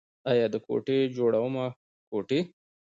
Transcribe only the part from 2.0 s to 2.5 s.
کوټې.